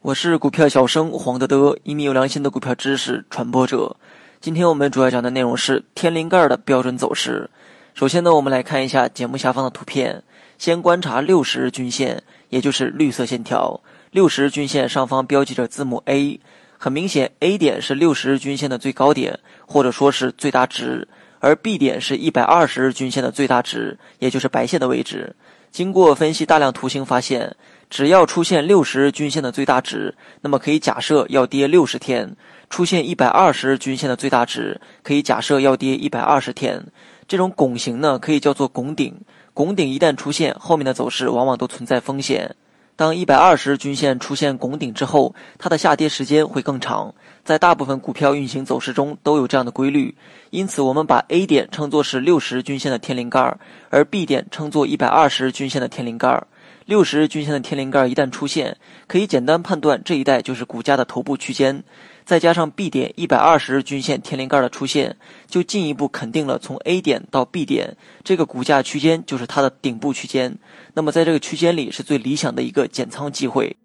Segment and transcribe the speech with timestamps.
[0.00, 3.96] 我是股票小生黄德德，一名有良心的股票知识传播者。
[4.40, 7.50] 今天我们主要讲的内容是天灵盖的标准走势。
[7.92, 10.22] 首先呢，我们来看一下节目下方的图片。
[10.56, 13.80] 先观察六十日均线，也就是绿色线条。
[14.12, 16.40] 六十日均线上方标记着字母 A，
[16.78, 21.06] 很明显，A 点是六十日均线的最高点，或者说是最大值，
[21.40, 25.36] 而 B 点是一百二十日均线的最大值，也就是白线的位置。
[25.76, 27.54] 经过分析大量图形，发现。
[27.90, 32.30] 只要出现六十日均线的最大值，那么可以假设要跌六十天；
[32.70, 36.82] 出现一百二十日均线的最大值，可以假设要跌一百二十天。
[37.28, 39.14] 这种拱形呢，可以叫做拱顶。
[39.52, 42.56] 拱顶一旦出现，后面的走势往往都存在风险。
[42.96, 47.14] 当一百二十日均线出现拱顶之后，它的下跌时间会更长。
[47.44, 50.16] 在大部分股票运行走势中都有这样的规律，
[50.50, 53.56] 因此我们把 A 点称作是六十日均线的天灵盖，
[53.90, 56.42] 而 B 点称作一百二十日均线的天灵盖。
[56.84, 58.76] 六十日均线的天灵盖一旦出现，
[59.06, 61.82] 可以简单判断这一带就是股价的头部区间。
[62.24, 70.58] 再加上 B 点一百二十日均线天灵盖的出现，就进一步肯定了从 A 点到 B 点这个股价区间就是它的顶部区间。
[70.94, 73.76] 那么在这个区间里是最理想的一个减仓机会。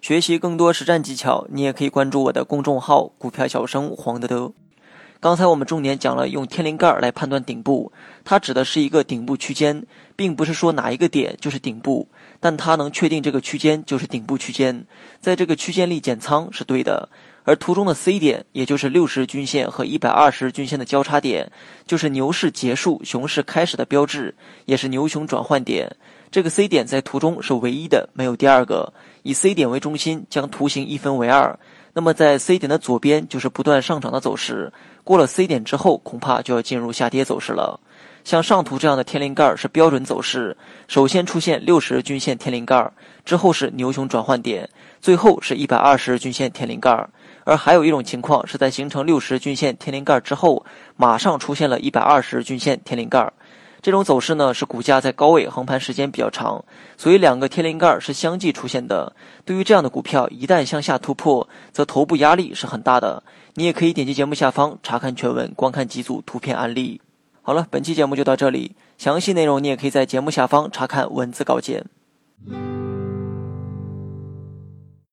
[0.00, 4.52] 学习更多实战技巧，你也可以关注我的公众号“股票小生黄德德”。
[5.20, 7.90] 刚才我们重点讲了用天灵盖来判断顶部，
[8.24, 12.06] 它指的是一个顶部区间，并不是说哪一个点就是顶部，
[12.38, 14.86] 但它能确定这个区间就是顶部区间，
[15.20, 17.08] 在这个区间里减仓是对的。
[17.42, 21.50] 而图中的 C 点，也就是六十均线和一百二十均线的交叉点，
[21.84, 25.96] 就是牛市结束、熊市开始的标志，也是牛熊转换点。
[26.30, 28.92] 这个 C 点在图中是唯一的，没有第二个。
[29.22, 31.58] 以 C 点为中心，将图形一分为二。
[31.92, 37.80] 那么在 C 点的左边就是不断上涨的走势，过了 C 点之后，恐怕就要进入下跌走势了。
[38.24, 42.90] 像上图这样的天灵盖是标准走势，首先出现六十均线天灵盖，
[43.24, 44.68] 之后是牛熊转换点，
[45.00, 47.08] 最后是一百二十均线天灵盖。
[47.44, 50.64] 而还有一种情况是在形成六十均线天灵盖之后，
[50.96, 53.32] 马上出现了一百二十均线天灵盖。
[53.80, 56.64] 这种走势呢，是股价在高位横盘时间比较长，
[56.96, 59.14] 所以两个天灵盖是相继出现的。
[59.44, 63.22] 对于这样的股票，一旦向下突破，则头部压力是很大的。
[63.54, 67.00] 你也可以点击节目下方查看全文，观看几组图片案例。
[67.42, 71.86] 好了，本期节目就到这里，详细内容你也可以在节目下方查看文字稿件。